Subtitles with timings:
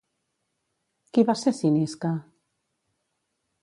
[1.13, 2.13] Qui va ser Cinisca?